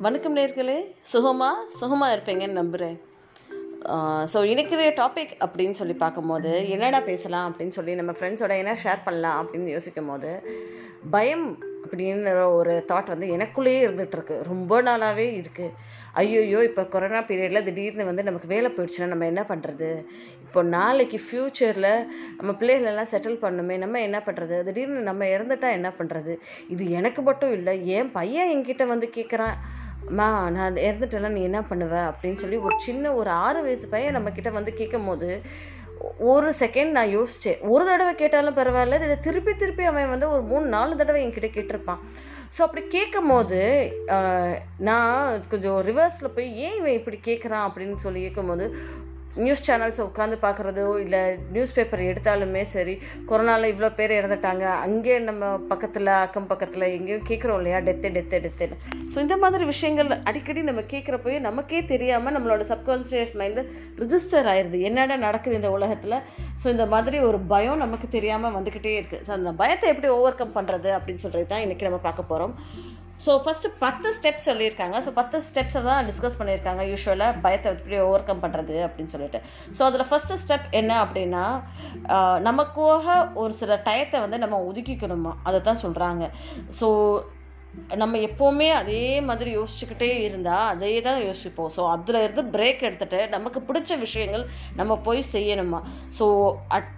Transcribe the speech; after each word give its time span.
வணக்கம் 0.00 0.36
நேர்களே. 0.36 0.76
சுகமாக 1.02 1.64
சுகமாக 1.70 2.12
இருப்பீங்கன்னு 2.14 2.52
நம்புகிறேன் 2.52 2.98
ஸோ 4.24 4.38
இணைக்கிற 4.42 4.86
டாபிக் 4.96 5.34
அப்படின்னு 5.40 5.70
சொல்லி 5.70 5.94
பார்க்கும்போது 5.94 6.68
என்னடா 6.68 7.00
பேசலாம் 7.00 7.46
அப்படின்னு 7.48 7.68
சொல்லி 7.68 7.94
நம்ம 7.94 8.12
ஃப்ரெண்ட்ஸோட 8.12 8.54
என்ன 8.56 8.76
ஷேர் 8.84 9.04
பண்ணலாம் 9.04 9.38
அப்படின்னு 9.42 9.68
யோசிக்கும் 9.68 10.06
போது 10.06 10.30
பயம் 11.10 11.46
அப்படின்ற 11.84 12.42
ஒரு 12.50 12.84
தாட் 12.92 13.06
வந்து 13.06 13.26
எனக்குள்ளேயே 13.26 13.78
இருந்துகிட்ருக்கு 13.82 14.42
ரொம்ப 14.42 14.82
நாளாகவே 14.82 15.26
இருக்குது 15.36 15.74
ஐயோயோ 16.14 16.62
இப்போ 16.62 16.84
கொரோனா 16.84 17.20
பீரியடில் 17.20 17.62
திடீர்னு 17.62 18.04
வந்து 18.04 18.22
நமக்கு 18.22 18.48
வேலை 18.48 18.70
போயிடுச்சுன்னா 18.70 19.06
நம்ம 19.06 19.26
என்ன 19.26 19.42
பண்ணுறது 19.48 20.04
இப்போ 20.42 20.62
நாளைக்கு 20.62 21.18
ஃப்யூச்சரில் 21.18 21.90
நம்ம 22.36 22.52
பிள்ளைகளெல்லாம் 22.52 23.10
செட்டில் 23.10 23.42
பண்ணுமே 23.42 23.78
நம்ம 23.78 24.00
என்ன 24.00 24.22
பண்ணுறது 24.26 24.62
திடீர்னு 24.62 25.00
நம்ம 25.00 25.24
இறந்துட்டா 25.24 25.70
என்ன 25.72 25.92
பண்ணுறது 25.98 26.38
இது 26.68 26.90
எனக்கு 26.90 27.22
மட்டும் 27.22 27.52
இல்லை 27.52 27.86
என் 27.86 28.10
பையன் 28.10 28.50
என்கிட்ட 28.50 28.86
வந்து 28.86 29.10
கேட்குறான் 29.14 29.56
மா 30.08 30.50
நான் 30.50 30.74
இறந்துட்டேன்னா 30.74 31.28
நீ 31.28 31.42
என்ன 31.42 31.60
பண்ணுவ? 31.60 31.94
அப்படின்னு 32.10 32.34
சொல்லி 32.34 32.56
ஒரு 32.56 32.76
சின்ன 32.78 33.14
ஒரு 33.14 33.30
ஆறு 33.30 33.62
வயசு 33.62 33.88
பையன் 33.88 34.12
நம்ம 34.12 34.30
கிட்ட 34.30 34.50
வந்து 34.50 34.72
கேட்கும் 34.72 35.04
போது 35.04 35.28
ஒரு 36.18 36.52
செகண்ட் 36.60 36.90
நான் 36.90 37.14
யோசித்தேன் 37.16 37.58
ஒரு 37.68 37.84
தடவை 37.84 38.14
கேட்டாலும் 38.14 38.56
பரவாயில்ல 38.56 38.94
இதை 38.94 39.18
திருப்பி 39.18 39.54
திருப்பி 39.54 39.84
அவன் 39.84 40.08
வந்து 40.08 40.30
ஒரு 40.30 40.42
மூணு 40.42 40.66
நாலு 40.66 40.96
தடவை 40.96 41.26
என்கிட்ட 41.26 41.48
கேட்டிருப்பான். 41.56 42.00
ஸோ 42.56 42.60
அப்படி 42.62 42.86
கேட்கும் 42.86 43.26
போது 43.26 43.58
நான் 44.78 45.40
கொஞ்சம் 45.48 45.80
ரிவர்ஸில் 45.84 46.34
போய் 46.34 46.56
ஏன் 46.56 46.76
இவன் 46.76 46.92
இப்படி 46.92 47.20
கேட்குறான் 47.26 47.66
அப்படின்னு 47.68 47.94
சொல்லி 47.94 48.20
கேட்கும்போது 48.20 48.66
நியூஸ் 49.36 49.70
சேனல்ஸ் 49.70 50.00
உட்காந்து 50.00 50.36
பார்க்குறதோ 50.42 50.98
இல்லை 50.98 51.36
நியூஸ் 51.50 51.74
பேப்பர் 51.74 52.00
எடுத்தாலுமே 52.00 52.62
சரி 52.62 53.00
கொரோனாவில் 53.28 53.72
இவ்வளோ 53.74 53.94
பேர் 53.94 54.10
இறந்துட்டாங்க 54.10 54.62
அங்கே 54.62 55.18
நம்ம 55.18 55.56
பக்கத்தில் 55.58 56.06
அக்கம் 56.06 56.46
பக்கத்தில் 56.46 56.82
எங்கேயும் 56.82 57.26
கேட்குறோம் 57.28 57.56
இல்லையா 57.56 57.78
டெத்து 57.78 58.08
டெத்து 58.10 58.40
டெத்துன்னு 58.40 58.76
ஸோ 59.14 59.18
இந்த 59.18 59.36
மாதிரி 59.36 59.64
விஷயங்கள் 59.64 60.10
அடிக்கடி 60.22 60.62
நம்ம 60.62 60.80
கேட்குறப்போயே 60.80 61.40
நமக்கே 61.40 61.84
தெரியாமல் 61.84 62.34
நம்மளோட 62.34 62.60
சப்கான்ஷியஸ் 62.60 63.34
மைண்டில் 63.34 63.68
ரிஜிஸ்டர் 63.98 64.46
ஆயிடுது 64.46 64.80
என்னடா 64.80 65.16
நடக்குது 65.16 65.54
இந்த 65.54 65.70
உலகத்தில்? 65.70 66.22
ஸோ 66.64 66.68
இந்த 66.68 66.86
மாதிரி 66.86 67.20
ஒரு 67.20 67.38
பயம் 67.38 67.78
நமக்கு 67.78 68.08
தெரியாமல் 68.08 68.52
வந்துக்கிட்டே 68.54 69.02
இருக்குது 69.02 69.24
ஸோ 69.26 69.30
அந்த 69.30 69.52
பயத்தை 69.52 69.90
எப்படி 69.90 70.08
ஓவர் 70.08 70.34
கம் 70.34 70.56
பண்ணுறது 70.56 70.90
அப்படின்னு 70.90 71.14
சொல்கிறது 71.14 71.46
தான் 71.46 71.60
இன்றைக்கி 71.60 71.82
நம்ம 71.82 71.96
பார்க்க 71.96 72.22
போகிறோம் 72.22 72.54
ஸோ 73.24 73.30
ஃபஸ்ட்டு 73.44 73.72
பத்து 73.84 74.08
ஸ்டெப்ஸ் 74.18 74.46
சொல்லியிருக்காங்க. 74.50 74.96
ஸோ 75.06 75.10
பத்து 75.20 75.38
ஸ்டெப்ஸை 75.48 75.82
தான் 75.88 76.06
டிஸ்கஸ் 76.10 76.38
பண்ணியிருக்காங்க. 76.40 76.82
யூஸ்வலாக 76.92 77.40
பயத்தை 77.46 77.72
எப்படி 77.74 77.98
ஓவர் 78.08 78.26
கம் 78.28 78.42
பண்ணுறது 78.44 78.76
அப்படின்னு 78.86 79.12
சொல்லிட்டு. 79.14 79.40
ஸோ 79.78 79.82
அதில் 79.88 80.08
ஃபஸ்ட்டு 80.10 80.40
ஸ்டெப் 80.44 80.68
என்ன 80.80 80.92
அப்படின்னா 81.06 81.44
நமக்காக 82.48 83.18
ஒரு 83.42 83.52
சில 83.60 83.80
டயத்தை 83.88 84.20
வந்து 84.26 84.40
நம்ம 84.44 84.58
ஒதுக்கிக்கணுமா? 84.70 85.34
அதை 85.50 85.60
தான் 85.68 85.82
சொல்கிறாங்க 85.84 86.24
ஸோ 86.80 86.88
நம்ம 88.00 88.18
எப்போவுமே 88.18 88.68
அதே 88.72 89.02
மாதிரி 89.28 89.50
யோசிச்சுக்கிட்டே 89.56 90.08
இருந்தால் 90.26 90.68
அதே 90.72 90.90
தான் 91.06 91.20
யோசிப்போம். 91.26 91.70
ஸோ 91.76 91.82
அதில் 91.92 92.18
இருந்து 92.22 92.42
பிரேக் 92.54 92.80
எடுத்துகிட்டு 92.88 93.20
நமக்கு 93.34 93.60
பிடிச்ச 93.68 93.98
விஷயங்கள் 93.98 94.44
நம்ம 94.80 94.96
போய் 95.06 95.20
செய்யணுமா? 95.32 95.80
ஸோ 96.18 96.24
அட் 96.76 96.90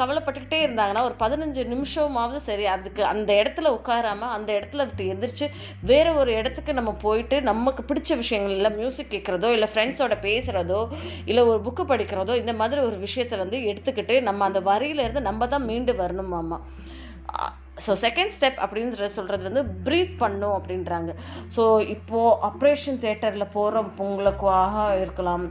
கவலைப்பட்டுக்கிட்டே 0.00 0.60
இருந்தாங்கன்னா 0.66 1.02
ஒரு 1.08 1.16
பதினஞ்சு 1.24 1.64
நிமிஷமாவது 1.74 2.40
சரி 2.48 2.66
அதுக்கு 2.74 3.04
அந்த 3.12 3.30
இடத்துல 3.42 3.72
உட்காராமல் 3.78 4.34
அந்த 4.38 4.50
இடத்துல 4.58 4.86
விட்டு 4.88 5.06
எந்திரிச்சு 5.14 5.48
வேறு 5.92 6.12
ஒரு 6.22 6.32
இடத்துக்கு 6.40 6.74
நம்ம 6.80 6.94
போயிட்டு 7.06 7.38
நமக்கு 7.50 7.84
பிடிச்ச 7.92 8.16
விஷயங்கள் 8.16 8.56
இல்லை 8.58 8.72
மியூசிக் 8.80 9.14
கேட்குறதோ 9.14 9.50
இல்லை 9.58 9.70
ஃப்ரெண்ட்ஸோட 9.74 10.16
பேசுகிறதோ 10.28 10.82
இல்லை 11.30 11.44
ஒரு 11.52 11.62
புக்கு 11.68 11.84
படிக்கிறதோ 11.94 12.36
இந்த 12.42 12.54
மாதிரி 12.62 12.82
ஒரு 12.88 12.98
விஷயத்தை 13.06 13.38
வந்து 13.44 13.60
எடுத்துக்கிட்டு 13.72 14.16
நம்ம 14.20 14.44
அந்த 14.44 14.62
வரியிலேருந்து 14.72 15.28
நம்ம 15.30 15.48
தான் 15.54 15.66
மீண்டு 15.70 15.94
வரணுமாம்மா? 16.02 16.60
ஸோ 17.86 17.92
செகண்ட் 18.04 18.34
ஸ்டெப் 18.36 18.60
அப்படின்னு 18.64 19.08
சொல்கிறது 19.18 19.42
வந்து 19.48 19.64
ப்ரீத் 19.86 20.14
பண்ணும் 20.22 20.56
அப்படின்றாங்க. 20.58 21.10
ஸோ 21.56 21.64
இப்போது 21.94 22.36
ஆப்ரேஷன் 22.50 23.02
தேட்டரில் 23.06 23.52
போகிற 23.56 23.82
உங்களுக்காக 24.06 24.84
இருக்கலாம். 25.04 25.46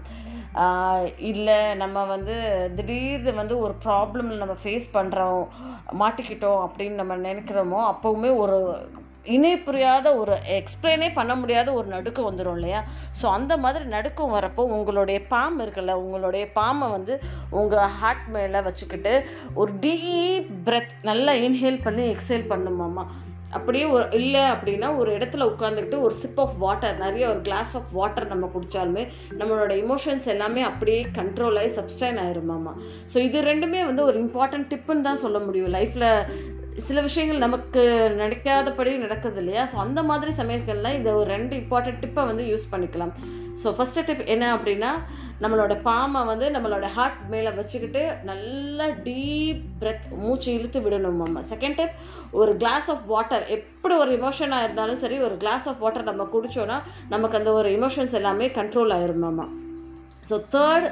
இல்லை 1.31 1.57
நம்ம 1.81 2.03
வந்து 2.13 2.35
திடீர்னு 2.77 3.33
வந்து 3.41 3.55
ஒரு 3.65 3.73
ப்ராப்ளம் 3.83 4.29
நம்ம 4.43 4.53
ஃபேஸ் 4.61 4.87
பண்ணுறோம் 4.95 5.41
மாட்டிக்கிட்டோம் 6.01 6.61
அப்படின்னு 6.67 6.99
நம்ம 7.01 7.17
நினைக்கிறோமோ 7.27 7.81
அப்போவுமே 7.91 8.31
ஒரு 8.43 8.57
இணை 9.27 9.53
புரியாத 9.65 10.07
ஒரு 10.15 10.35
எக்ஸ்பிளைனே 10.57 11.09
பண்ண 11.13 11.35
முடியாத 11.35 11.69
ஒரு 11.73 11.87
நடுக்கம் 11.87 12.29
வந்துடும் 12.29 12.57
இல்லையா? 12.57 12.81
ஸோ 13.19 13.25
அந்த 13.37 13.53
மாதிரி 13.57 13.85
நடுக்கம் 13.95 14.35
வரப்போ 14.35 14.63
உங்களுடைய 14.75 15.19
பாம் 15.29 15.59
இருக்குல்ல 15.63 15.95
உங்களுடைய 16.03 16.45
பாமை 16.57 16.89
வந்து 16.91 17.13
உங்கள் 17.59 17.93
ஹார்ட் 17.99 18.27
மேலே 18.35 18.61
வச்சுக்கிட்டு 18.67 19.13
ஒரு 19.55 19.73
டீப் 19.85 20.51
பிரெத் 20.67 20.93
நல்லா 21.03 21.33
இன்ஹேல் 21.45 21.85
பண்ணி 21.87 22.05
எக்ஸேல் 22.13 22.51
பண்ணுமாம்மா 22.51 23.05
அப்படியே 23.57 23.85
ஒரு 23.87 24.05
இல்லை 24.17 24.41
அப்படின்னா 24.53 24.87
ஒரு 24.99 25.09
இடத்துல 25.17 25.45
உட்காந்துக்கிட்டு 25.51 25.99
ஒரு 26.05 26.15
சிப் 26.15 26.39
ஆஃப் 26.43 26.55
வாட்டர் 26.63 26.97
நிறைய 27.03 27.25
ஒரு 27.29 27.41
கிளாஸ் 27.41 27.73
ஆஃப் 27.75 27.91
வாட்டர் 27.91 28.31
நம்ம 28.31 28.49
குடித்தாலுமே 28.53 29.03
நம்மளோட 29.39 29.73
இமோஷன்ஸ் 29.83 30.27
எல்லாமே 30.33 30.63
அப்படியே 30.63 30.99
கண்ட்ரோல் 31.19 31.59
ஆகி 31.61 31.71
சப்ஸ்டைன் 31.77 32.19
ஆயிருமாமா 32.23 32.73
ஸோ 33.13 33.17
இது 33.27 33.41
ரெண்டுமே 33.41 33.81
வந்து 33.85 34.03
ஒரு 34.03 34.19
இம்பார்ட்டன்ட் 34.25 34.69
டிப்புன்னு 34.73 35.07
தான் 35.09 35.23
சொல்ல 35.23 35.39
முடியும். 35.39 35.73
லைஃப்பில் 35.77 36.09
சில 36.85 37.01
விஷயங்கள் 37.05 37.43
நமக்கு 37.43 37.81
நினைக்காதபடி 38.19 38.91
நடக்குது 39.03 39.39
இல்லையா 39.41 39.63
ஸோ 39.71 39.75
அந்த 39.83 39.99
மாதிரி 40.09 40.31
சமயங்களில் 40.39 40.95
இந்த 40.97 41.09
ஒரு 41.19 41.27
ரெண்டு 41.35 41.53
இம்பார்ட்டன்ட் 41.61 42.01
டிப்பை 42.03 42.23
வந்து 42.29 42.43
யூஸ் 42.49 42.65
பண்ணிக்கலாம். 42.73 43.13
ஸோ 43.61 43.67
ஃபஸ்ட்டு 43.77 44.03
டிப் 44.07 44.21
என்ன 44.33 44.45
அப்படின்னா 44.55 44.91
நம்மளோட 45.43 45.73
பாமை 45.87 46.21
வந்து 46.31 46.47
நம்மளோட 46.55 46.85
ஹார்ட் 46.97 47.17
மேலே 47.33 47.51
வச்சுக்கிட்டு 47.59 48.03
நல்லா 48.29 48.87
டீப் 49.07 49.63
பிரெத் 49.81 50.07
மூச்சு 50.23 50.49
இழுத்து 50.57 50.81
விடணும் 50.85 51.19
நம்ம 51.23 51.43
செகண்ட் 51.53 51.79
டிப் 51.81 51.97
ஒரு 52.41 52.53
கிளாஸ் 52.63 52.89
ஆஃப் 52.95 53.05
வாட்டர் 53.13 53.45
எப்படி 53.57 53.95
ஒரு 54.03 54.13
இமோஷனாக 54.19 54.67
இருந்தாலும் 54.67 55.01
சரி 55.03 55.19
ஒரு 55.29 55.37
கிளாஸ் 55.43 55.67
ஆஃப் 55.71 55.83
வாட்டர் 55.85 56.09
நம்ம 56.11 56.29
குடித்தோன்னா 56.35 56.79
நமக்கு 57.15 57.39
அந்த 57.41 57.53
ஒரு 57.61 57.71
இமோஷன்ஸ் 57.79 58.17
எல்லாமே 58.21 58.47
கண்ட்ரோல் 58.59 58.95
ஆயிரும் 58.97 59.25
மாமா. 59.27 59.47
ஸோ 60.29 60.37
தேர்ட் 60.55 60.87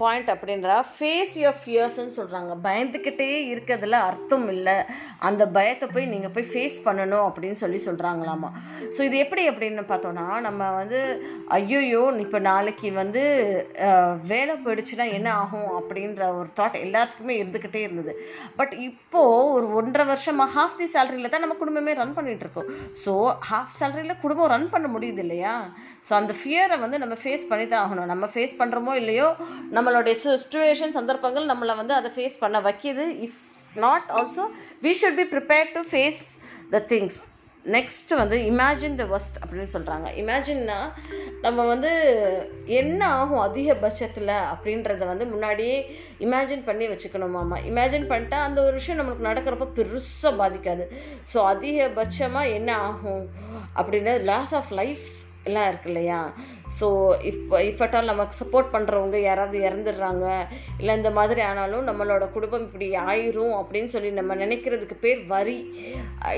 பாயிண்ட் 0.00 0.30
அப்படின்றா 0.34 0.76
ஃபேஸ் 0.94 1.34
யுவர் 1.42 1.58
ஃபியர்ஸ்ன்னு 1.60 2.14
சொல்கிறாங்க 2.16 2.54
பயந்துக்கிட்டே 2.66 3.28
இருக்கிறதுல 3.52 4.00
அர்த்தம் 4.08 4.46
இல்லை. 4.54 4.76
அந்த 5.28 5.42
பயத்தை 5.56 5.88
போய் 5.94 6.10
நீங்கள் 6.14 6.34
போய் 6.36 6.48
ஃபேஸ் 6.52 6.78
பண்ணணும் 6.86 7.26
அப்படின்னு 7.28 7.60
சொல்லி 7.62 7.80
சொல்கிறாங்களாமா 7.86 8.50
ஸோ 8.96 9.00
இது 9.08 9.16
எப்படி 9.24 9.44
அப்படின்னு 9.52 9.84
பார்த்தோன்னா 9.92 10.26
நம்ம 10.48 10.70
வந்து 10.80 11.00
ஐயோயோ 11.58 12.02
இப்போ 12.26 12.40
நாளைக்கு 12.50 12.92
வந்து 13.00 13.24
வேலை 14.34 14.56
போயிடுச்சுன்னா 14.66 15.08
என்ன 15.18 15.28
ஆகும் 15.42 15.70
அப்படின்ற 15.80 16.22
ஒரு 16.40 16.50
தாட் 16.60 16.78
எல்லாத்துக்குமே 16.84 17.36
இருந்துக்கிட்டே 17.40 17.82
இருந்தது. 17.86 18.14
பட் 18.60 18.76
இப்போது 18.88 19.50
ஒரு 19.56 19.66
ஒன்றரை 19.80 20.06
வருஷமாக 20.12 20.54
ஹாஃப் 20.58 20.78
தி 20.82 20.88
சேலரியில் 20.96 21.32
தான் 21.34 21.46
நம்ம 21.46 21.58
குடும்பமே 21.64 21.98
ரன் 22.02 22.16
பண்ணிகிட்ருக்கோம் 22.18 22.46
இருக்கோம். 22.48 22.94
ஸோ 23.04 23.12
ஹாஃப் 23.50 23.76
சேலரியில் 23.78 24.20
குடும்பம் 24.24 24.50
ரன் 24.54 24.68
பண்ண 24.74 24.86
முடியுது 24.94 25.22
இல்லையா? 25.24 25.54
ஸோ 26.06 26.12
அந்த 26.20 26.32
ஃபியரை 26.40 26.76
வந்து 26.84 26.98
நம்ம 27.02 27.14
ஃபேஸ் 27.22 27.44
பண்ணி 27.50 27.66
தான் 27.66 27.82
ஆகணும். 27.84 28.10
நம்ம 28.12 28.26
ஃபேஸ் 28.34 28.54
பண்ணுறோமோ 28.60 28.94
இல்லையோ 29.02 29.28
நம்மளுடைய 29.76 30.16
சுச்சுவேஷன் 30.24 30.96
சந்தர்ப்பங்கள் 30.98 31.50
நம்மளை 31.52 31.76
வந்து 31.76 31.94
அதை 31.94 32.10
ஃபேஸ் 32.16 32.42
பண்ண 32.44 32.60
வைக்கிது. 32.68 33.06
If 33.26 33.40
not 33.86 34.10
also 34.18 34.44
we 34.82 34.92
should 35.00 35.18
be 35.22 35.26
prepare 35.34 35.74
to 35.74 35.82
face 35.90 36.22
the 36.70 36.84
things 36.92 37.18
next 37.64 38.12
வந்து 38.20 38.36
இமேஜின் 38.50 38.94
த 39.00 39.04
ஒஸ்ட் 39.16 39.38
அப்படின்னு 39.40 39.72
சொல்கிறாங்க 39.72 40.06
இமேஜின்னா 40.20 40.76
நம்ம 41.42 41.64
வந்து 41.66 41.90
என்ன 42.66 43.00
ஆகும் 43.18 43.42
அதிகபட்சத்தில் 43.46 44.32
அப்படின்றத 44.52 45.06
வந்து 45.06 45.26
முன்னாடியே 45.26 45.76
இமேஜின் 46.26 46.64
பண்ணி 46.64 46.86
வச்சுக்கணுமாமா 46.88 47.58
இமேஜின் 47.70 48.08
பண்ணிட்டா 48.12 48.38
அந்த 48.46 48.62
ஒரு 48.62 48.72
விஷயம் 48.72 49.00
நம்மளுக்கு 49.00 49.28
நடக்கிறப்ப 49.28 49.68
பெருசாக 49.78 50.32
பாதிக்காது. 50.42 50.86
ஸோ 51.32 51.38
அதிகபட்சமாக 51.52 52.54
என்ன 52.58 52.70
ஆகும் 52.88 53.24
அப்படின்னு 53.76 54.14
லாஸ் 54.32 54.54
ஆஃப் 54.54 54.72
லைஃப் 54.72 55.06
எல்லாம் 55.48 55.68
இருக்கு 55.68 55.90
இல்லையா? 55.92 56.20
ஸோ 56.78 56.86
இப்போ 57.30 57.56
இஃப் 57.62 57.82
நமக்கு 58.10 58.34
சப்போர்ட் 58.42 58.72
பண்ணுறவங்க 58.72 59.16
யாராவது 59.20 59.58
இறந்துடுறாங்க 59.68 60.26
இல்லை 60.78 60.94
இந்த 60.96 61.10
மாதிரி 61.10 61.40
ஆனாலும் 61.40 61.88
நம்மளோட 61.88 62.24
குடும்பம் 62.30 62.66
இப்படி 62.66 62.88
ஆயிரும் 63.10 63.54
அப்படின்னு 63.60 63.90
சொல்லி 63.94 64.10
நம்ம 64.10 64.34
நினைக்கிறதுக்கு 64.34 64.96
பேர் 65.00 65.20
வரி. 65.26 65.58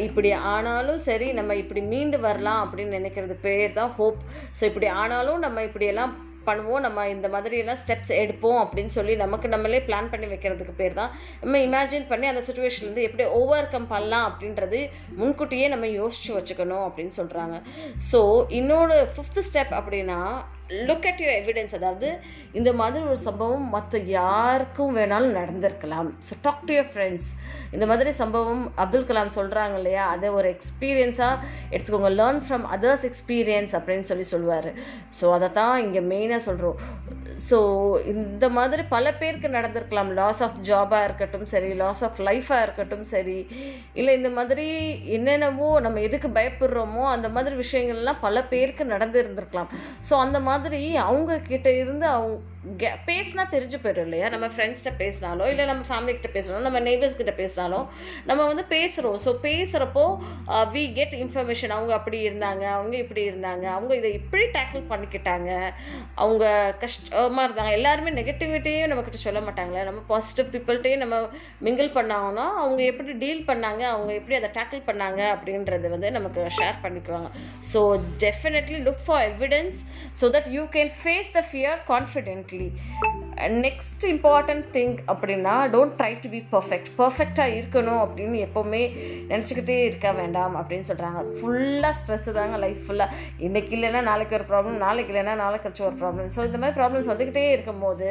இப்படி 0.06 0.32
ஆனாலும் 0.55 1.00
சரி 1.08 1.29
நம்ம 1.32 1.55
இப்படி 1.55 1.82
மீண்டு 1.93 2.20
வரலாம் 2.20 2.62
அப்படின்னு 2.64 2.99
நினைக்கிறது 3.00 3.37
பேர் 3.43 3.79
தான் 3.79 3.94
ஹோப் 3.99 4.20
ஸோ 4.61 4.64
இப்படி 4.64 4.87
ஆனாலும் 5.02 5.38
நம்ம 5.38 5.62
இப்படியெல்லாம் 5.62 6.12
பண்ணுவோம். 6.48 6.82
நம்ம 6.87 7.06
இந்த 7.14 7.28
மாதிரி 7.34 7.56
எல்லாம் 7.62 7.81
ஸ்டெப்ஸ் 7.82 8.12
எடுப்போம் 8.22 8.60
அப்படின்னு 8.64 8.92
சொல்லி 8.98 9.16
நமக்கு 9.25 9.48
நம்மளே 9.54 9.81
பிளான் 9.88 10.10
பண்ணி 10.12 10.28
வைக்கிறதுக்கு 10.32 10.75
பேர் 10.81 10.98
தான். 11.00 11.12
நம்ம 11.42 11.58
இமேஜின் 11.69 12.08
பண்ணி 12.12 12.28
அந்த 12.32 12.44
சுச்சுவேஷன்லேருந்து 12.48 13.06
எப்படி 13.08 13.26
ஓவர் 13.40 13.72
கம் 13.75 13.90
பண்ணலாம் 13.94 14.28
அப்படின்றது 14.31 14.81
முன்கூட்டியே 15.20 15.69
நம்ம 15.75 15.88
யோசிச்சு 16.00 16.32
வச்சுக்கணும் 16.38 16.87
அப்படின்னு 16.88 17.14
சொல்கிறாங்க 17.20 17.58
ஸோ 18.12 18.20
இன்னொரு 18.60 18.96
ஃபிஃப்த் 19.14 19.46
ஸ்டெப் 19.50 19.75
அப்படின்னா 19.81 20.20
லுக் 20.88 21.06
அட் 21.11 21.20
யூ 21.25 21.28
எவிடன்ஸ் 21.40 21.75
அதாவது 21.78 22.08
இந்த 22.58 22.70
மாதிரி 22.81 23.02
ஒரு 23.11 23.19
சம்பவம் 23.26 23.67
மற்ற 23.75 23.99
யாருக்கும் 24.17 24.93
வேணாலும் 24.99 25.37
நடந்திருக்கலாம். 25.38 26.11
So 26.26 26.32
talk 26.46 26.64
to 26.69 26.72
your 26.76 26.90
friends 26.93 27.28
இந்த 27.76 27.84
மாதிரி 27.90 28.11
சம்பவம் 28.20 28.62
அப்துல் 28.82 29.08
கலாம் 29.08 29.32
சொல்கிறாங்க 29.38 29.76
இல்லையா? 29.81 30.05
அதை 30.14 30.28
ஒரு 30.38 30.49
எக்ஸ்பீரியன்ஸாக 30.56 31.34
எடுத்துக்கோங்க. 31.75 32.11
லேர்ன் 32.20 32.43
ஃப்ரம் 32.46 32.67
அதர்ஸ் 32.76 33.05
எக்ஸ்பீரியன்ஸ் 33.11 33.75
அப்படின்னு 33.78 34.08
சொல்லி 34.11 34.26
சொல்லுவார் 34.34 34.70
ஸோ 35.19 35.26
அதை 35.37 35.49
தான் 35.61 35.75
இங்கே 35.84 36.02
மெயினாக 36.12 36.43
சொல்கிறோம் 36.49 36.78
ஸோ 37.49 37.58
இந்த 38.14 38.46
மாதிரி 38.58 38.82
பல 38.94 39.06
பேருக்கு 39.20 39.50
நடந்திருக்கலாம். 39.58 40.11
லாஸ் 40.20 40.43
ஆஃப் 40.46 40.58
ஜாபாக 40.70 41.06
இருக்கட்டும் 41.08 41.46
சரி 41.55 41.70
லாஸ் 41.82 42.02
ஆஃப் 42.08 42.19
லைஃபாக 42.28 42.64
இருக்கட்டும் 42.66 43.06
சரி 43.14 43.38
இல்லை 44.00 44.12
இந்த 44.20 44.32
மாதிரி 44.38 44.66
என்னென்னவோ 45.19 45.69
நம்ம 45.87 46.00
எதுக்கு 46.08 46.28
பயப்படுறோமோ 46.38 47.05
அந்த 47.16 47.28
மாதிரி 47.37 47.55
விஷயங்கள்லாம் 47.64 48.23
பல 48.26 48.43
பேருக்கு 48.52 48.84
நடந்து 48.94 49.19
இருந்திருக்கலாம் 49.23 49.70
ஸோ 50.08 50.14
அந்த 50.25 50.38
மாதிரி 50.40 50.58
மாதிரி 50.61 50.97
அவங்க 51.01 51.33
கிட்ட 51.41 51.69
இருந்து 51.73 52.07
அவங்க 52.07 52.37
பேசினா 53.09 53.45
தெரிஞ்சு 53.53 53.77
போயிடும் 53.83 54.07
இல்லையா? 54.07 54.27
நம்ம 54.33 54.47
ஃப்ரெண்ட்ஸ்கிட்ட 54.55 54.91
பேசினாலோ 55.03 55.45
இல்லை 55.51 55.65
நம்ம 55.71 55.83
ஃபேமிலி 55.89 56.12
கிட்ட 56.17 56.29
பேசினாலும் 56.35 56.67
நம்ம 56.67 56.81
நெய்பர்ஸ் 56.87 57.17
கிட்ட 57.21 57.33
பேசினாலும் 57.39 57.87
நம்ம 58.31 58.41
வந்து 58.51 58.65
பேசுகிறோம் 58.73 59.17
ஸோ 59.25 59.31
பேசுகிறப்போ 59.47 60.03
வி 60.75 60.83
uh, 60.83 60.91
கெட் 60.99 61.15
இன்ஃபர்மேஷன் 61.23 61.73
அவங்க 61.77 61.93
அப்படி 61.99 62.19
இருந்தாங்க 62.29 62.65
அவங்க 62.75 62.95
இப்படி 63.05 63.23
இருந்தாங்க 63.31 63.65
அவங்க 63.77 63.93
இதை 64.01 64.11
இப்படி 64.19 64.45
டேக்கிள் 64.57 64.85
பண்ணிக்கிட்டாங்க. 64.91 65.51
அவங்க 66.25 66.45
கஷ்டமாக 66.83 67.47
இருந்தாங்க. 67.47 67.73
எல்லாருமே 67.79 68.12
நெகட்டிவிட்டியே 68.21 68.83
நம்மக்கிட்ட 68.93 69.21
சொல்ல 69.27 69.43
மாட்டாங்களே. 69.47 69.85
நம்ம 69.89 70.03
பாசிட்டிவ் 70.12 70.51
பீப்புள்கிட்டையும் 70.55 71.03
நம்ம 71.05 71.23
மிங்கிள் 71.69 71.91
பண்ணாங்கன்னா 71.97 72.47
அவங்க 72.65 72.83
எப்படி 72.91 73.17
டீல் 73.25 73.43
பண்ணாங்க 73.51 73.83
அவங்க 73.95 74.12
எப்படி 74.21 74.39
அதை 74.41 74.53
டேக்கிள் 74.59 74.85
பண்ணாங்க 74.91 75.23
அப்படின்றது 75.37 75.95
வந்து 75.97 76.11
நமக்கு 76.19 76.47
ஷேர் 76.59 76.79
பண்ணிக்குவாங்க. 76.85 77.31
So 77.73 77.83
definitely 78.27 78.81
look 78.89 79.03
for 79.07 79.25
evidence 79.33 79.81
so 80.21 80.33
that 80.37 80.53
you 80.59 80.65
can 80.79 80.95
face 81.01 81.35
the 81.41 81.45
fear 81.51 81.81
confident 81.91 82.49
confidently 82.50 82.69
next 83.62 84.05
important 84.05 84.64
thing 84.73 84.97
அப்படின்னா 85.06 85.55
don't 85.75 85.94
try 86.00 86.19
to 86.20 86.29
be 86.29 86.44
perfect 86.50 86.91
பர்ஃபெக்டாக 86.99 87.55
இருக்கணும் 87.58 88.02
அப்படின்னு 88.05 88.38
எப்போவுமே 88.47 88.82
நினச்சிக்கிட்டே 89.29 89.79
இருக்க 89.85 90.12
வேண்டாம் 90.12 90.56
அப்படின்னு 90.56 90.88
சொல்கிறாங்க 90.91 91.23
ஃபுல்லாக 91.38 91.94
ஸ்ட்ரெஸ்ஸு 92.00 92.32
தாங்க 92.32 92.56
லைஃப் 92.56 92.82
ஃபுல்லாக 92.87 93.17
இன்றைக்கி 93.38 93.75
இல்லைன்னா 93.79 94.02
நாளைக்கு 94.02 94.35
ஒரு 94.35 94.44
ப்ராப்ளம் 94.44 94.76
நாளைக்கு 94.76 95.12
இல்லைன்னா 95.14 95.35
நாளைக்கு 95.35 95.69
கழிச்சு 95.69 95.81
ஒரு 95.81 95.97
ப்ராப்ளம் 96.02 96.31
ஸோ 96.37 96.44
இந்த 96.44 96.58
மாதிரி 96.58 96.79
ப்ராப்ளம்ஸ் 96.81 97.11
வந்துக்கிட்டே 97.12 97.50
இருக்கும்போது 97.50 98.08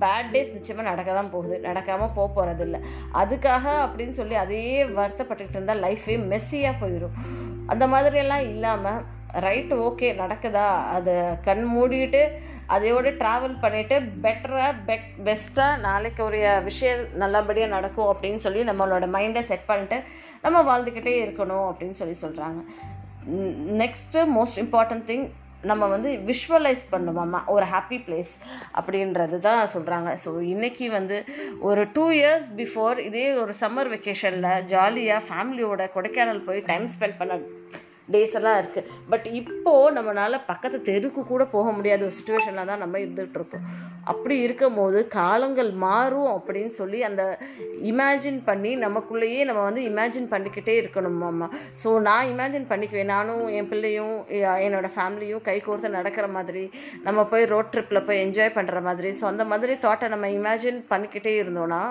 பேட் 0.00 0.30
டேஸ் 0.32 0.52
நிச்சயமாக 0.52 0.88
நடக்க 0.90 1.12
தான் 1.12 1.30
போகுது. 1.30 1.60
நடக்காமல் 1.62 2.12
போக 2.14 2.32
போகிறது 2.32 2.64
இல்லை. 2.64 2.80
அதுக்காக 3.14 3.64
அப்படின்னு 3.84 4.08
சொல்லி 4.08 4.34
அதையே 4.34 4.84
வருத்தப்பட்டுக்கிட்டு 4.84 5.58
இருந்தால் 5.58 5.82
லைஃபே 5.82 6.16
மெஸ்ஸியாக 6.32 6.80
போயிடும் 6.80 7.14
அந்த 7.66 7.86
மாதிரியெல்லாம் 7.86 8.48
இல்லாமல் 8.48 9.14
ரைட் 9.40 9.72
ஓகே 9.78 10.08
நடக்குதா? 10.18 10.66
அதை 10.88 11.14
கண் 11.44 11.64
மூடிட்டு 11.72 12.20
அதையோடு 12.66 13.10
ட்ராவல் 13.18 13.56
பண்ணிவிட்டு 13.62 13.96
பெட்டராக 14.22 14.72
பெக் 14.86 15.08
பெஸ்ட்டாக 15.24 15.80
நாளைக்கு 15.80 16.24
உரிய 16.24 16.60
விஷயம் 16.60 17.02
நல்லபடியாக 17.14 17.70
நடக்கும் 17.70 18.10
அப்படின்னு 18.12 18.36
சொல்லி 18.36 18.62
நம்மளோட 18.64 19.06
மைண்டை 19.10 19.40
செட் 19.40 19.66
பண்ணிட்டு 19.66 19.98
நம்ம 20.42 20.62
வாழ்ந்துக்கிட்டே 20.62 21.14
இருக்கணும் 21.24 21.66
அப்படின்னு 21.70 21.90
சொல்லி 21.92 22.16
சொல்கிறாங்க 22.22 22.60
நெக்ஸ்ட்டு 23.76 24.24
மோஸ்ட் 24.34 24.58
இம்பார்ட்டன்ட் 24.58 25.06
திங் 25.06 25.26
நம்ம 25.62 25.86
வந்து 25.86 26.10
விஷுவலைஸ் 26.26 26.82
பண்ணுவோம்மா 26.90 27.40
ஒரு 27.46 27.66
ஹாப்பி 27.66 27.98
பிளேஸ் 28.06 28.32
அப்படின்றது 28.74 29.38
தான் 29.38 29.62
சொல்கிறாங்க 29.72 30.10
ஸோ 30.24 30.30
இன்றைக்கி 30.46 30.86
வந்து 30.88 31.16
ஒரு 31.60 31.84
டூ 31.92 32.10
இயர்ஸ் 32.12 32.48
பிஃபோர் 32.56 32.98
இதே 32.98 33.32
ஒரு 33.34 33.54
சம்மர் 33.60 33.90
வெக்கேஷனில் 33.90 34.62
ஜாலியாக 34.64 35.26
ஃபேமிலியோட 35.28 35.84
கொடைக்கானல் 35.94 36.44
போய் 36.44 36.60
டைம் 36.62 36.86
ஸ்பெண்ட் 36.88 37.18
பண்ண 37.18 37.36
டேஸ் 38.14 38.34
எல்லாம் 38.40 38.58
இருக்குது 38.62 38.88
பட் 39.12 39.26
இப்போது 39.40 39.94
நம்மளால் 39.96 40.38
பக்கத்து 40.50 40.80
தெருக்கு 40.90 41.24
கூட 41.32 41.44
போக 41.54 41.70
முடியாத 41.76 42.04
ஒரு 42.08 42.16
சுச்சுவேஷனில் 42.18 42.70
தான் 42.70 42.82
நம்ம 42.84 42.98
இருந்துகிட்ருக்கோம் 43.04 43.64
அப்படி 44.12 44.34
இருக்கும் 44.46 44.78
போது 44.80 44.98
காலங்கள் 45.18 45.70
மாறும் 45.86 46.30
அப்படின்னு 46.36 46.72
சொல்லி 46.80 47.00
அந்த 47.08 47.22
இமேஜின் 47.90 48.40
பண்ணி 48.48 48.72
நமக்குள்ளேயே 48.84 49.40
நம்ம 49.48 49.62
வந்து 49.68 49.82
இமேஜின் 49.90 50.28
பண்ணிக்கிட்டே 50.32 50.74
இருக்கணும் 50.82 51.22
அம்மா 51.30 51.48
ஸோ 51.82 51.88
நான் 52.08 52.28
இமேஜின் 52.32 52.68
பண்ணிக்குவேன். 52.70 53.12
நானும் 53.14 53.42
என் 53.58 53.68
பிள்ளையும் 53.70 54.14
என்னோடய 54.36 54.76
என்னோட 54.76 54.88
ஃபேமிலியும் 54.96 55.42
கை 55.48 55.56
கோர்த்து 55.66 55.88
நடக்கிற 55.96 56.26
மாதிரி 56.36 56.64
நம்ம 57.06 57.24
போய் 57.32 57.44
ரோட் 57.52 57.70
ட்ரிப்பில் 57.74 58.04
போய் 58.06 58.22
என்ஜாய் 58.24 58.54
பண்ணுற 58.56 58.80
மாதிரி. 58.88 59.10
ஸோ 59.18 59.24
அந்த 59.30 59.44
மாதிரி 59.50 59.74
தாட்டை 59.84 60.08
நம்ம 60.14 60.28
இமேஜின் 60.38 60.80
பண்ணிக்கிட்டே 60.90 61.32
இருந்தோன்னா 61.42 61.82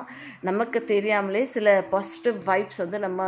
நமக்கு 0.49 0.81
தெரியாமலே 0.93 1.43
சில 1.55 1.75
பாசிட்டிவ் 1.93 2.39
வைப்ஸ் 2.49 2.81
வந்து 2.83 2.99
நம்ம 2.99 3.21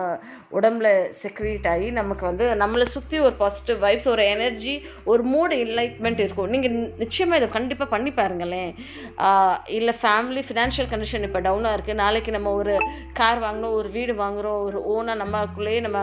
உடம்புல 0.60 0.89
செக்ரியேட் 1.24 1.69
ஆகி 1.74 1.89
நமக்கு 1.92 2.25
வந்து 2.25 2.48
நம்ம 2.56 2.76
நம்மளை 2.77 2.94
சுற்றி 2.95 3.18
ஒரு 3.27 3.33
பாசிட்டிவ் 3.39 3.77
வைப்ஸ் 3.83 4.07
ஒரு 4.12 4.24
எனர்ஜி 4.33 4.74
ஒரு 5.12 5.21
மூடு 5.31 5.53
என்லைட்மெண்ட் 5.63 6.19
இருக்கும். 6.24 6.50
நீங்கள் 6.53 6.75
நிச்சயமாக 7.03 7.39
இதை 7.39 7.47
கண்டிப்பாக 7.56 7.89
பண்ணி 7.94 8.12
பாருங்களேன். 8.19 8.71
இல்லை 9.77 9.94
ஃபேமிலி 10.01 10.41
ஃபினான்ஷியல் 10.47 10.89
கண்டிஷன் 10.91 11.25
இப்போ 11.27 11.39
டவுனாக 11.47 11.77
இருக்குது 11.77 12.01
நாளைக்கு 12.03 12.31
நம்ம 12.38 12.51
ஒரு 12.59 12.74
கார் 13.19 13.41
வாங்கணும் 13.45 13.77
ஒரு 13.79 13.89
வீடு 13.97 14.15
வாங்குகிறோம் 14.24 14.59
ஒரு 14.68 14.79
ஓனாக 14.95 15.21
நம்மக்குள்ளேயே 15.24 15.79
நம்ம 15.88 16.00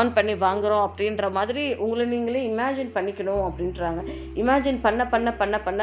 ஆன் 0.00 0.14
பண்ணி 0.18 0.36
வாங்குகிறோம் 0.46 0.84
அப்படின்ற 0.88 1.30
மாதிரி 1.38 1.64
உங்களை 1.86 2.06
நீங்களே 2.14 2.42
இமேஜின் 2.52 2.94
பண்ணிக்கணும் 2.98 3.44
அப்படின்றாங்க. 3.48 4.02
இமேஜின் 4.42 4.80
பண்ண 4.86 5.06
பண்ண 5.14 5.32
பண்ண 5.42 5.58
பண்ண 5.66 5.82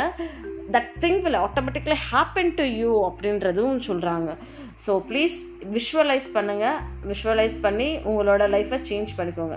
that 0.74 0.89
thing 1.04 1.19
will 1.25 1.38
automatically 1.45 1.98
happen 2.10 2.51
to 2.57 2.66
you 2.80 2.92
அப்படின்றதும் 3.07 3.77
சொல்கிறாங்க 3.88 4.30
ஸோ 4.86 4.92
ப்ளீஸ் 5.10 5.36
விஷுவலைஸ் 5.75 6.27
பண்ணுங்கள் 6.36 6.77
விஷுவலைஸ் 7.12 7.56
பண்ணி 7.66 7.88
உங்களோட 8.10 8.44
லைஃப்பை 8.56 8.80
சேஞ்ச் 8.89 9.12
பண்ணிக்கோங்க. 9.18 9.56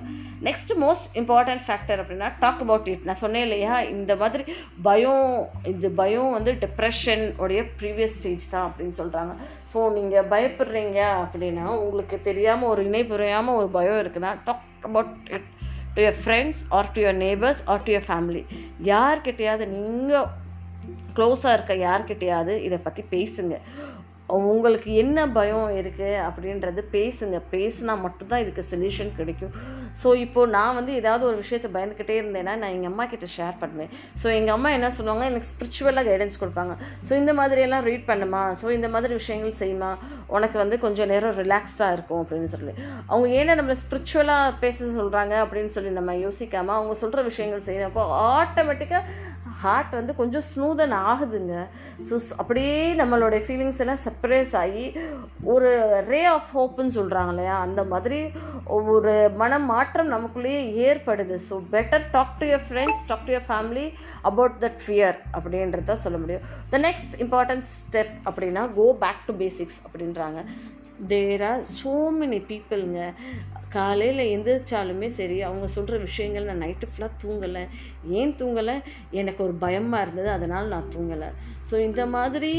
நெக்ஸ்ட் 0.48 0.72
மோஸ்ட் 0.84 1.06
இம்பார்ட்டன்ட் 1.20 1.64
ஃபேக்டர் 1.66 2.00
அப்படின்னா 2.02 2.28
டாக் 2.42 2.62
அபவுட் 2.64 2.88
இட் 2.92 3.06
நான் 3.08 3.20
சொன்னேன் 3.22 3.44
இல்லையா? 3.46 3.74
இந்த 3.96 4.16
மாதிரி 4.22 4.44
பயம் 4.88 5.28
இது 5.72 5.90
பயம் 6.02 6.32
வந்து 6.32 6.52
டிப்ரெஷன் 6.64 7.24
உடைய 7.44 7.62
ப்ரீவியஸ் 7.80 8.18
ஸ்டேஜ் 8.18 8.50
தான் 8.54 8.66
அப்படின்னு 8.68 8.96
சொல்கிறாங்க 9.00 9.34
ஸோ 9.72 9.78
நீங்கள் 9.98 10.28
பயப்படுறீங்க 10.34 11.00
அப்படின்னா 11.22 11.66
உங்களுக்கு 11.84 12.18
தெரியாமல் 12.30 12.72
ஒரு 12.74 12.84
இணை 12.90 13.04
புரியாமல் 13.14 13.58
ஒரு 13.62 13.70
பயம் 13.78 14.00
இருக்குன்னா 14.02 14.32
talk 14.48 14.68
about 14.90 15.14
it 15.36 15.48
to 15.96 16.02
your 16.02 16.20
friends 16.22 16.62
or 16.76 16.92
to 16.94 17.00
your 17.02 17.20
neighbours 17.26 17.62
or 17.72 17.82
to 17.86 17.92
your 17.94 18.08
family 18.10 18.42
யார்கிட்டையாவது 18.92 19.66
நீங்கள் 19.74 20.28
க்ளோஸாக 21.16 21.56
இருக்க 21.56 21.74
யார்கிட்டையாவது 21.86 22.54
இதை 22.68 22.80
பற்றி 22.86 23.04
பேசுங்க. 23.16 23.56
உங்களுக்கு 24.36 24.90
என்ன 25.00 25.18
பயம் 25.36 25.70
இருக்குது 25.78 26.20
அப்படின்றது 26.26 26.80
பேசுங்க. 26.94 27.36
பேசினா 27.54 27.94
மட்டும்தான் 28.04 28.42
இதுக்கு 28.44 28.62
சொல்யூஷன் 28.70 29.10
கிடைக்கும். 29.18 29.54
ஸோ 30.00 30.08
இப்போது 30.24 30.52
நான் 30.54 30.76
வந்து 30.78 30.92
ஏதாவது 31.00 31.24
ஒரு 31.30 31.36
விஷயத்தை 31.40 31.68
பயந்துக்கிட்டே 31.74 32.14
இருந்தேன்னா 32.20 32.52
நான் 32.60 32.74
எங்கள் 32.76 32.90
அம்மா 32.90 33.04
கிட்ட 33.10 33.26
ஷேர் 33.34 33.56
பண்ணுவேன். 33.62 33.90
ஸோ 34.20 34.26
எங்கள் 34.36 34.54
அம்மா 34.54 34.68
என்ன 34.76 34.90
சொல்லுவாங்க? 34.98 35.24
எனக்கு 35.30 35.50
ஸ்பிரிச்சுவலாக 35.50 36.04
கைடன்ஸ் 36.08 36.40
கொடுப்பாங்க. 36.42 36.74
ஸோ 37.08 37.12
இந்த 37.22 37.32
மாதிரியெல்லாம் 37.40 37.84
ரீட் 37.88 38.08
பண்ணுமா? 38.12 38.42
ஸோ 38.60 38.70
இந்த 38.78 38.90
மாதிரி 38.94 39.12
விஷயங்கள் 39.20 39.58
செய்யுமா? 39.62 39.90
உனக்கு 40.36 40.58
வந்து 40.62 40.78
கொஞ்சம் 40.84 41.12
நேரம் 41.12 41.36
ரிலாக்ஸ்டாக 41.42 41.96
இருக்கும் 41.98 42.22
அப்படின்னு 42.22 42.50
சொல்லி. 42.54 42.74
அவங்க 43.10 43.28
ஏன்னா 43.40 43.58
நம்மளை 43.60 43.78
ஸ்பிரிச்சுவலாக 43.84 44.56
பேச 44.64 44.88
சொல்கிறாங்க 45.00 45.36
அப்படின்னு 45.44 45.74
சொல்லி 45.76 45.92
நம்ம 46.00 46.14
யோசிக்காமல் 46.26 46.78
அவங்க 46.78 46.96
சொல்கிற 47.02 47.22
விஷயங்கள் 47.30 47.66
செய்யணும் 47.68 47.90
அப்போ 47.92 48.06
ஆட்டோமேட்டிக்காக 48.40 49.04
ஹார்ட் 49.60 49.92
வந்து 49.98 50.12
கொஞ்சம் 50.20 50.44
ஸ்மூதன் 50.50 50.94
ஆகுதுங்க. 51.10 51.54
ஸோ 52.08 52.14
அப்படியே 52.42 52.76
நம்மளுடைய 53.00 53.40
ஃபீலிங்ஸ் 53.46 53.80
எல்லாம் 53.84 54.02
செப்பரேஸ் 54.06 54.54
ஆகி 54.62 54.84
ஒரு 55.54 55.70
ரே 56.10 56.20
ஆஃப் 56.34 56.50
ஹோப்புன்னு 56.56 56.96
சொல்கிறாங்க 56.98 57.32
இல்லையா? 57.34 57.56
அந்த 57.66 57.82
மாதிரி 57.92 58.20
ஒரு 58.98 59.14
மன 59.42 59.58
மாற்றம் 59.72 60.12
நமக்குள்ளேயே 60.14 60.60
ஏற்படுது. 60.88 61.38
So 61.48 61.56
better 61.76 62.06
talk 62.16 62.36
to 62.42 62.48
your 62.52 62.64
friends 62.68 63.06
talk 63.10 63.26
to 63.28 63.34
your 63.36 63.48
family 63.50 63.86
about 64.30 64.58
that 64.66 64.80
fear 64.84 65.18
அப்படின்றத 65.38 65.98
சொல்ல 66.04 66.18
முடியும். 66.24 66.46
த 66.74 66.80
நெக்ஸ்ட் 66.88 67.16
இம்பார்ட்டன்ட் 67.26 67.66
ஸ்டெப் 67.78 68.14
அப்படின்னா 68.28 68.64
கோ 68.78 68.86
பேக் 69.04 69.24
டு 69.30 69.34
பேசிக்ஸ் 69.42 69.80
அப்படின்றாங்க. 69.86 70.40
தேர் 71.12 71.42
ஆர் 71.50 71.62
ஸோ 71.78 71.94
மெனி 72.20 72.38
பீப்புளுங்க 72.50 73.00
காலையில் 73.76 74.22
எந்திரிச்சாலுமே 74.34 75.08
சரி 75.18 75.36
அவங்க 75.48 75.66
சொல்கிற 75.74 75.96
விஷயங்கள் 76.08 76.48
நான் 76.48 76.62
நைட்டு 76.64 76.88
ஃபுல்லாக 76.90 77.18
தூங்கலை. 77.22 77.62
ஏன் 78.20 78.36
தூங்கலை? 78.40 78.76
எனக்கு 79.20 79.40
ஒரு 79.46 79.56
பயமாக 79.64 80.04
இருந்தது 80.04 80.30
அதனால் 80.36 80.72
நான் 80.74 80.92
தூங்கலை. 80.94 81.30
ஸோ 81.68 81.74
இந்த 81.88 82.02
மாதிரி 82.14 82.52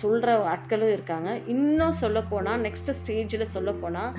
சொல்கிற 0.00 0.30
ஆட்களும் 0.52 0.92
இருக்காங்க. 0.94 1.30
இன்னும் 1.54 1.98
சொல்லப்போனால் 2.02 2.62
நெக்ஸ்ட் 2.66 2.90
ஸ்டேஜில் 3.00 3.52
சொல்லப்போனால் 3.54 4.14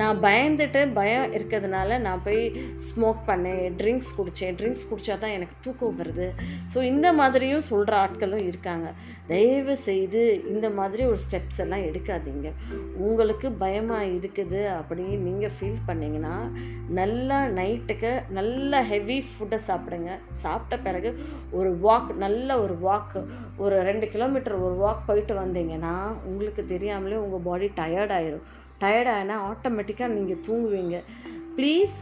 நான் 0.00 0.22
பயந்துட்டு 0.24 0.80
பயம் 0.98 1.32
இருக்கிறதுனால 1.36 1.98
நான் 2.06 2.24
போய் 2.26 2.42
ஸ்மோக் 2.86 3.20
பண்ணேன் 3.28 3.76
ட்ரிங்க்ஸ் 3.80 4.14
குடித்தேன் 4.16 4.56
ட்ரிங்க்ஸ் 4.60 4.88
குடித்தா 4.90 5.16
தான் 5.24 5.36
எனக்கு 5.38 5.56
தூக்கம் 5.66 5.98
வருது. 6.00 6.28
ஸோ 6.72 6.78
இந்த 6.92 7.08
மாதிரியும் 7.20 7.68
சொல்கிற 7.70 7.96
ஆட்களும் 8.04 8.46
இருக்காங்க. 8.50 8.88
தயவு 9.30 9.76
செய்து 9.88 10.22
இந்த 10.52 10.66
மாதிரி 10.78 11.02
ஒரு 11.10 11.20
ஸ்டெப்ஸ் 11.26 11.60
எல்லாம் 11.64 11.86
எடுக்காதீங்க. 11.90 12.48
உங்களுக்கு 13.08 13.50
பயமாக 13.64 14.10
இருக்குது 14.16 14.62
அப்படின்னு 14.78 15.16
நீங்கள் 15.28 15.54
ஃபீல் 15.58 15.86
பண்ணிங்கன்னா 15.88 16.34
நல்லா 17.00 17.38
நைட்டுக்கு 17.60 18.12
நல்ல 18.40 18.82
ஹெவி 18.92 19.18
ஃபுட்டை 19.30 19.60
சாப்பிடுங்க. 19.68 20.12
சாப்பிட்ட 20.32 20.90
பிறகு 20.90 21.24
ஒரு 21.50 21.78
வாக் 21.82 22.14
நல்ல 22.14 22.60
ஒரு 22.60 22.78
வாக் 22.84 23.24
ஒரு 23.56 23.82
ரெண்டு 23.82 24.08
கிலோமீட்டர் 24.08 24.54
ஒரு 24.54 24.86
வாக் 24.86 25.06
போயிட்டு 25.06 25.34
வந்தீங்கன்னா 25.34 25.96
உங்களுக்கு 26.24 26.64
தெரியாமலே 26.64 27.14
உங்கள் 27.14 27.44
பாடி 27.44 27.66
டயர்ட் 27.66 28.14
ஆயிரும். 28.18 28.42
டயர்ட் 28.80 29.10
ஆகினா 29.14 29.36
ஆட்டோமேட்டிக்காக 29.50 30.06
நீங்கள் 30.06 30.42
தூங்குவீங்க. 30.46 31.02
ப்ளீஸ் 31.56 31.96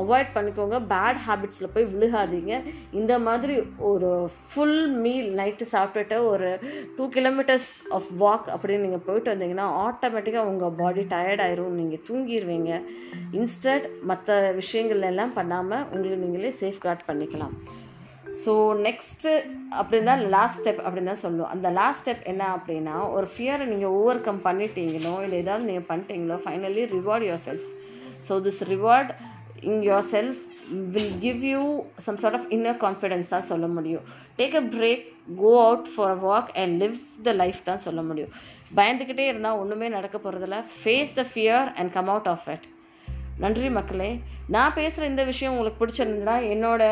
அவாய்ட் 0.00 0.30
பண்ணிக்கோங்க. 0.36 0.78
பேட் 0.92 1.20
ஹேபிட்ஸில் 1.26 1.72
போய் 1.74 1.88
விழுகாதீங்க. 1.94 2.54
இந்த 3.00 3.12
மாதிரி 3.26 3.54
ஒரு 3.90 4.10
ஃபுல் 4.48 4.80
மீல் 5.04 5.28
நைட்டு 5.40 5.66
சாப்பிட்டுட்டு 5.74 6.18
ஒரு 6.32 6.50
டூ 6.98 7.06
கிலோமீட்டர்ஸ் 7.16 7.70
ஆஃப் 7.98 8.10
வாக் 8.22 8.48
அப்படின்னு 8.54 8.84
நீங்கள் 8.86 9.04
போயிட்டு 9.08 9.32
வந்தீங்கன்னா 9.34 9.66
ஆட்டோமேட்டிக்காக 9.86 10.52
உங்கள் 10.52 10.76
பாடி 10.82 11.04
டயர்ட் 11.14 11.44
ஆயிரும். 11.46 11.74
நீங்கள் 11.80 12.04
தூங்கிடுவீங்க 12.10 12.72
இன்ஸ்டட் 13.40 13.88
மற்ற 14.12 14.38
விஷயங்கள் 14.60 15.08
எல்லாம் 15.10 15.36
பண்ணாமல் 15.40 15.84
உங்களை 15.92 16.16
நீங்களே 16.24 16.52
சேஃப்கார்ட் 16.62 17.08
பண்ணிக்கலாம். 17.10 17.56
ஸோ 18.42 18.52
நெக்ஸ்ட்டு 18.86 19.30
அப்படின்னு 19.78 20.08
தான் 20.10 20.20
லாஸ்ட் 20.34 20.58
ஸ்டெப் 20.60 20.82
அப்படின்னு 20.84 21.10
தான் 21.12 21.22
சொல்லுவோம். 21.22 21.50
அந்த 21.54 21.68
லாஸ்ட் 21.78 22.02
ஸ்டெப் 22.02 22.22
என்ன 22.32 22.42
அப்படின்னா 22.56 22.96
ஒரு 23.14 23.26
ஃபியரை 23.32 23.64
நீங்கள் 23.70 23.94
ஓவர் 24.00 24.20
கம் 24.26 24.44
பண்ணிட்டீங்களோ 24.46 25.14
இல்லை 25.24 25.38
ஏதாவது 25.44 25.68
நீங்கள் 25.70 25.88
பண்ணிட்டீங்களோ 25.88 26.36
finally 26.44 26.84
reward 26.94 27.26
yourself 27.48 27.66
so 28.28 28.36
this 28.46 28.62
reward 28.74 29.10
in 29.62 29.82
yourself 30.10 30.40
will 30.94 31.18
give 31.18 31.44
you 31.44 31.82
some 31.96 32.16
sort 32.16 32.34
of 32.34 32.46
inner 32.50 32.78
confidence 32.84 33.28
தான் 33.28 33.46
சொல்ல 33.50 33.66
முடியும். 33.66 34.04
Take 34.38 34.54
a 34.54 34.62
break 34.62 35.04
go 35.36 35.52
out 35.66 35.88
for 35.94 36.10
a 36.10 36.18
walk 36.28 36.50
and 36.62 36.82
live 36.82 36.98
the 37.22 37.32
life 37.32 37.60
தான் 37.64 37.78
சொல்ல 37.78 38.02
முடியும். 38.02 38.32
பயந்துக்கிட்டே 38.76 39.26
இருந்தால் 39.26 39.58
ஒன்றுமே 39.58 39.88
நடக்க 39.88 40.16
போகிறதில்ல 40.18 40.64
face 40.82 41.14
the 41.14 41.26
fear 41.34 41.72
and 41.74 41.92
come 41.92 42.08
out 42.08 42.26
of 42.26 42.48
it 42.48 42.66
நன்றி 43.38 43.70
மக்களே. 43.70 44.20
நான் 44.48 44.74
பேசுகிற 44.74 45.06
இந்த 45.06 45.24
விஷயம் 45.24 45.52
உங்களுக்கு 45.52 45.80
பிடிச்சிருந்ததுன்னா 45.82 46.36
என்னோட 46.54 46.82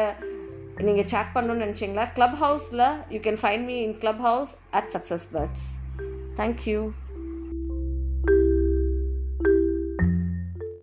நீங்கள் 0.86 1.04
சேட் 1.04 1.34
பண்ணணும்னு 1.34 1.64
நினச்சிங்களா? 1.64 2.12
க்ளப் 2.12 2.38
ஹவுஸில் 2.42 2.86
you 3.08 3.18
can 3.18 3.40
find 3.42 3.64
me 3.64 3.76
in 3.82 3.98
Clubhouse 4.20 4.54
at 4.70 4.90
success 4.94 5.26
birds 5.34 5.66
thank you 6.34 6.92